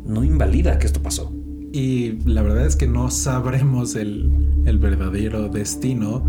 [0.04, 1.32] no invalida que esto pasó.
[1.72, 4.30] Y la verdad es que no sabremos el,
[4.66, 6.24] el verdadero destino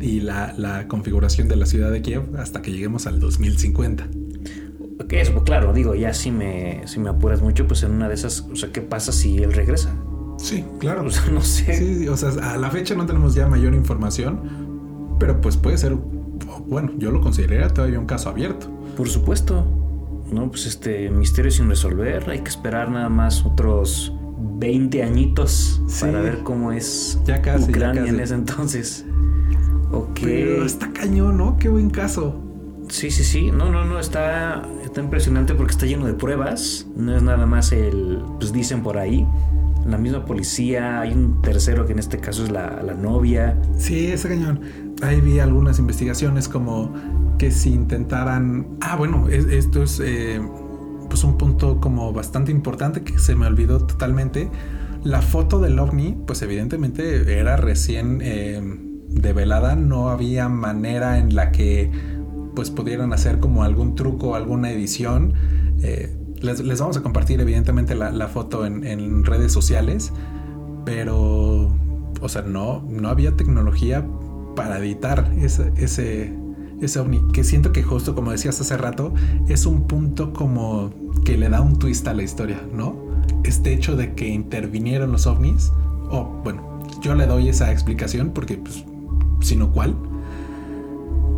[0.00, 4.08] y la, la configuración de la ciudad de Kiev hasta que lleguemos al 2050.
[5.08, 8.08] Que eso, pues, claro, digo, ya si me, si me apuras mucho, pues en una
[8.08, 9.94] de esas, o sea, ¿qué pasa si él regresa?
[10.38, 11.04] Sí, claro.
[11.04, 11.74] O sea, no sé.
[11.74, 14.40] Sí, o sea, a la fecha no tenemos ya mayor información,
[15.18, 15.96] pero pues puede ser,
[16.66, 18.68] bueno, yo lo consideraría todavía un caso abierto.
[18.96, 19.64] Por supuesto.
[20.32, 22.28] No, pues este misterio sin resolver.
[22.30, 24.12] Hay que esperar nada más otros
[24.58, 26.06] 20 añitos Sí.
[26.06, 29.04] para ver cómo es Ya casi, ya Ucrania en ese entonces.
[29.92, 30.20] Ok.
[30.22, 31.58] Pero está cañón, ¿no?
[31.58, 32.40] Qué buen caso.
[32.88, 33.50] Sí, sí, sí.
[33.50, 33.98] No, no, no.
[33.98, 34.62] Está,
[34.92, 36.86] está impresionante porque está lleno de pruebas.
[36.94, 38.22] No es nada más el.
[38.38, 39.26] Pues dicen por ahí.
[39.86, 41.00] La misma policía.
[41.00, 43.58] Hay un tercero que en este caso es la, la novia.
[43.78, 44.60] Sí, está cañón.
[45.02, 46.92] Ahí vi algunas investigaciones como
[47.38, 48.66] que si intentaran...
[48.82, 50.40] Ah, bueno, es- esto es eh,
[51.08, 54.50] pues un punto como bastante importante que se me olvidó totalmente.
[55.02, 58.60] La foto del ovni, pues evidentemente era recién eh,
[59.08, 59.74] develada.
[59.74, 61.90] No había manera en la que
[62.54, 65.34] pues pudieran hacer como algún truco, alguna edición.
[65.82, 70.12] Eh, les, les vamos a compartir evidentemente la, foto en, en redes sociales,
[70.84, 71.72] pero,
[72.20, 74.04] o sea, no, no había tecnología
[74.56, 76.34] para editar ese, ese,
[76.80, 79.14] ese ovni, que siento que justo como decías hace rato,
[79.48, 80.92] es un punto como
[81.24, 82.96] que le da un twist a la historia, ¿no?
[83.44, 85.72] Este hecho de que intervinieron los ovnis,
[86.10, 88.84] o bueno, yo le doy esa explicación porque, pues,
[89.40, 89.96] sino cuál.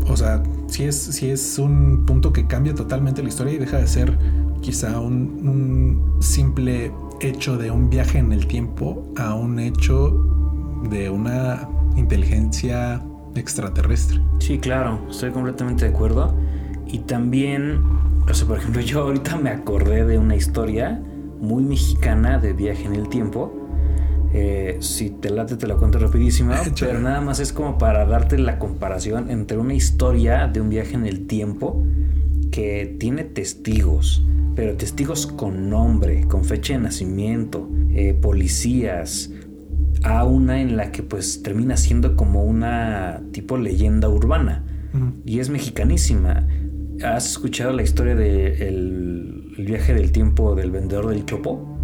[0.08, 3.78] O sea, si es, si es un punto que cambia totalmente la historia y deja
[3.78, 4.18] de ser
[4.60, 10.10] quizá un, un simple hecho de un viaje en el tiempo a un hecho
[10.90, 13.02] de una inteligencia
[13.34, 14.20] extraterrestre.
[14.38, 16.34] Sí, claro, estoy completamente de acuerdo.
[16.86, 17.82] Y también,
[18.28, 21.00] o sea, por ejemplo, yo ahorita me acordé de una historia
[21.40, 23.52] muy mexicana de viaje en el tiempo.
[24.36, 28.36] Eh, si te late, te la cuento rapidísima, pero nada más es como para darte
[28.36, 31.84] la comparación entre una historia de un viaje en el tiempo
[32.50, 39.30] que tiene testigos, pero testigos con nombre, con fecha de nacimiento, eh, policías,
[40.02, 44.64] a una en la que pues termina siendo como una tipo leyenda urbana
[45.24, 46.46] y es mexicanísima.
[47.02, 51.78] ¿Has escuchado la historia del el viaje del tiempo del vendedor del chopo?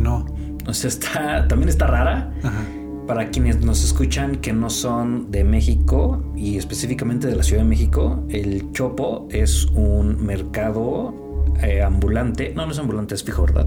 [0.00, 0.24] No.
[0.70, 2.32] O sea, está, también está rara.
[2.42, 2.62] Ajá.
[3.06, 7.68] Para quienes nos escuchan que no son de México y específicamente de la Ciudad de
[7.68, 12.52] México, el Chopo es un mercado eh, ambulante.
[12.54, 13.66] No, no es ambulante, es fijo, ¿verdad?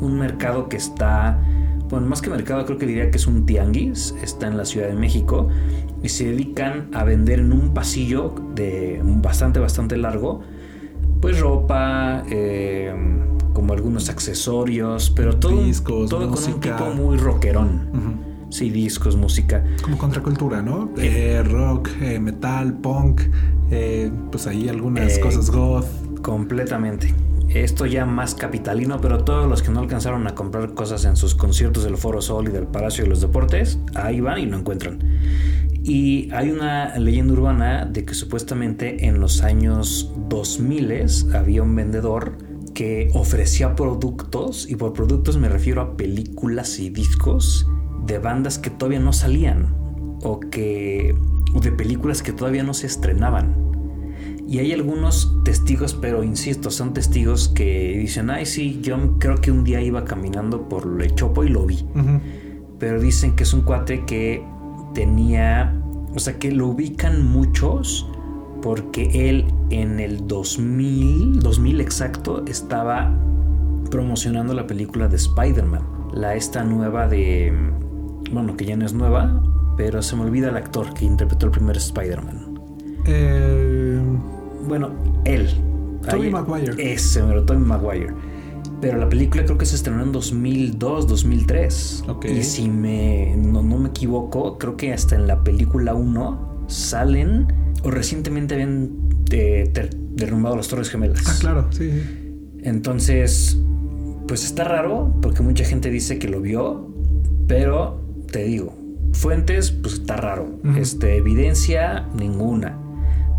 [0.00, 1.40] Un mercado que está,
[1.88, 4.12] bueno, más que mercado, creo que diría que es un tianguis.
[4.20, 5.48] Está en la Ciudad de México
[6.02, 10.42] y se dedican a vender en un pasillo de bastante, bastante largo,
[11.20, 12.92] pues ropa, eh,
[13.64, 17.88] como algunos accesorios, pero todo, Discos, todo con un tipo muy rockerón.
[17.94, 18.50] Ujú.
[18.50, 19.64] Sí, discos, música.
[19.82, 20.90] Como contracultura, ¿no?
[20.98, 23.22] Eh, rock, eh, metal, punk,
[23.70, 25.86] eh, pues ahí algunas Eh, cosas goth.
[26.20, 27.14] Completamente.
[27.48, 31.34] Esto ya más capitalino, pero todos los que no alcanzaron a comprar cosas en sus
[31.34, 34.98] conciertos del Foro Sol y del Palacio de los Deportes, ahí van y lo encuentran.
[35.82, 42.38] Y hay una leyenda urbana de que supuestamente en los años 2000 había un vendedor
[42.74, 47.66] que ofrecía productos, y por productos me refiero a películas y discos
[48.04, 49.74] de bandas que todavía no salían
[50.22, 51.14] o que
[51.54, 53.54] o de películas que todavía no se estrenaban.
[54.46, 59.50] Y hay algunos testigos, pero insisto, son testigos que dicen, ay sí, yo creo que
[59.50, 61.86] un día iba caminando por el Chopo y lo vi.
[62.78, 64.44] Pero dicen que es un cuate que
[64.94, 65.80] tenía,
[66.14, 68.06] o sea, que lo ubican muchos
[68.64, 73.14] porque él en el 2000, 2000 exacto, estaba
[73.90, 75.82] promocionando la película de Spider-Man.
[76.14, 77.52] La esta nueva de,
[78.32, 79.42] bueno, que ya no es nueva,
[79.76, 82.58] pero se me olvida el actor que interpretó el primer Spider-Man.
[83.04, 84.00] Eh,
[84.66, 84.92] Bueno,
[85.26, 85.46] él.
[86.08, 86.74] Tobey Maguire.
[86.78, 88.14] Ese, pero Tobey Maguire.
[88.80, 92.04] Pero la película creo que se estrenó en 2002, 2003.
[92.08, 92.24] Ok.
[92.24, 97.46] Y si me, no, no me equivoco, creo que hasta en la película 1 salen
[97.82, 98.90] o recientemente habían
[99.30, 99.70] eh,
[100.10, 101.22] derrumbado las Torres Gemelas.
[101.26, 102.02] ah, claro, sí, sí.
[102.62, 103.58] Entonces,
[104.26, 106.90] pues está raro porque mucha gente dice que lo vio,
[107.46, 108.74] pero te digo,
[109.12, 110.60] fuentes, pues está raro.
[110.76, 112.78] Este, evidencia, ninguna.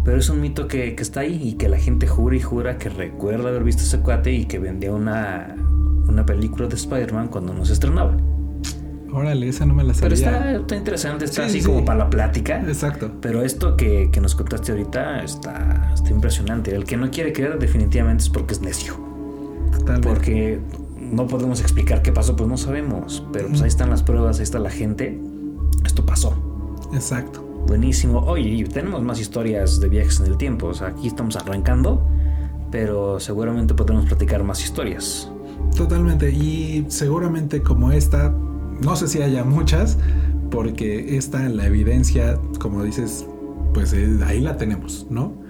[0.04, 2.78] Pero es un mito que, que está ahí y que la gente jura y jura
[2.78, 5.56] que recuerda haber visto ese cuate y que vendía una,
[6.08, 8.16] una película de Spider-Man cuando no se estrenaba.
[9.16, 10.38] Órale, esa no me la Pero sabía.
[10.38, 12.62] está, está interesante, está Sí, así sí, como para la plática.
[12.68, 13.12] Exacto.
[13.22, 16.76] Pero esto que, que nos contaste ahorita está, está impresionante.
[16.76, 18.96] El que no quiere creer definitivamente es porque es necio.
[19.72, 20.08] Totalmente.
[20.08, 20.60] Porque
[21.00, 23.26] no podemos explicar qué pasó, pues no sabemos.
[23.32, 25.18] Pero pues ahí están las pruebas, ahí está la gente.
[25.86, 26.36] Esto pasó.
[26.94, 27.42] Exacto.
[27.68, 28.20] Buenísimo.
[28.20, 30.68] Oye, y tenemos más historias de viajes en el tiempo.
[30.68, 32.06] O sea, aquí estamos arrancando,
[32.70, 35.32] pero seguramente podremos platicar más historias.
[35.76, 36.30] Totalmente.
[36.32, 38.36] Y seguramente como esta,
[38.82, 39.98] no sé si haya muchas,
[40.52, 43.26] porque esta, la evidencia, como dices,
[43.74, 45.42] pues eh, ahí la tenemos, ¿no?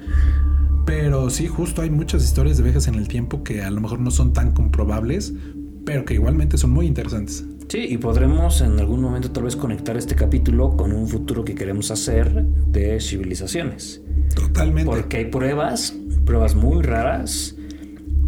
[0.85, 3.99] Pero sí, justo hay muchas historias de viajes en el tiempo que a lo mejor
[3.99, 5.33] no son tan comprobables,
[5.83, 7.45] pero que igualmente son muy interesantes.
[7.67, 11.55] Sí, y podremos en algún momento tal vez conectar este capítulo con un futuro que
[11.55, 14.01] queremos hacer de civilizaciones.
[14.35, 14.91] Totalmente.
[14.91, 15.95] Porque hay pruebas,
[16.25, 17.55] pruebas muy raras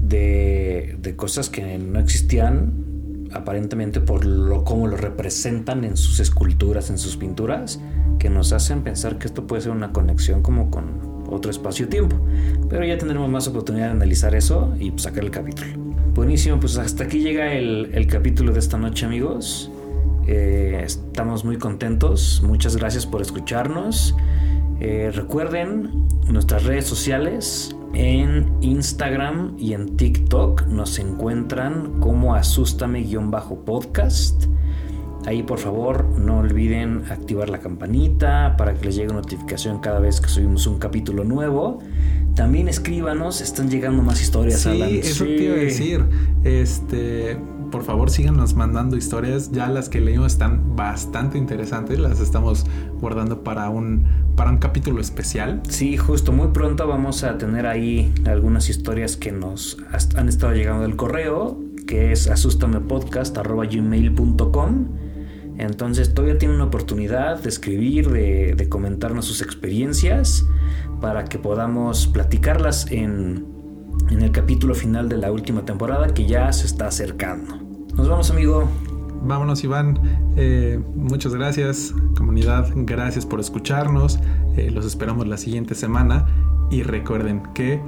[0.02, 2.87] de, de cosas que no existían
[3.34, 7.80] aparentemente por lo cómo lo representan en sus esculturas, en sus pinturas,
[8.20, 12.16] que nos hacen pensar que esto puede ser una conexión como con otro espacio-tiempo.
[12.70, 15.68] Pero ya tendremos más oportunidad de analizar eso y sacar el capítulo.
[16.14, 19.72] Buenísimo, pues hasta aquí llega el, el capítulo de esta noche amigos.
[20.28, 22.42] Eh, estamos muy contentos.
[22.44, 24.16] Muchas gracias por escucharnos.
[24.80, 34.46] Eh, recuerden nuestras redes sociales en Instagram y en TikTok nos encuentran como asústame-podcast.
[35.26, 40.22] Ahí por favor no olviden activar la campanita para que les llegue notificación cada vez
[40.22, 41.80] que subimos un capítulo nuevo.
[42.36, 44.62] También escríbanos, están llegando más historias.
[44.62, 44.90] Sí, Alan.
[44.96, 45.36] eso Sí.
[45.36, 46.06] te iba a decir.
[46.44, 47.38] Este,
[47.72, 49.52] por favor, síganos mandando historias.
[49.52, 52.00] Ya las que leímos están bastante interesantes.
[52.00, 52.66] Las estamos
[53.00, 55.62] guardando para un, para un capítulo especial.
[55.68, 59.78] Sí, justo, muy pronto vamos a tener ahí algunas historias que nos
[60.16, 64.88] han estado llegando del correo, que es asustamepodcast.gmail.com.
[65.58, 70.46] Entonces todavía tienen una oportunidad de escribir, de comentarnos sus experiencias,
[71.02, 73.57] para que podamos platicarlas en,
[74.10, 77.58] en el capítulo final de la última temporada que ya se está acercando.
[77.96, 78.70] Nos vamos, amigo.
[79.24, 80.00] Vámonos, Iván.
[80.36, 82.70] Eh, muchas gracias, comunidad.
[82.76, 84.20] Gracias por escucharnos.
[84.56, 86.28] Eh, los esperamos la siguiente semana.
[86.70, 87.82] Y recuerden que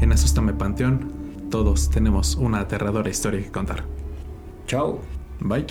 [0.00, 1.12] en Asústame Panteón
[1.50, 3.84] todos tenemos una aterradora historia que contar.
[4.66, 5.00] Chao.
[5.40, 5.66] Bye.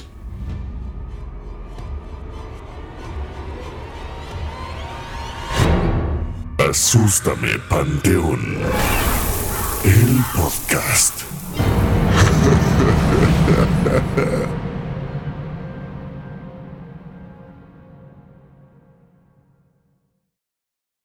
[6.58, 9.13] Asústame, Panteón.
[9.84, 11.24] El podcast.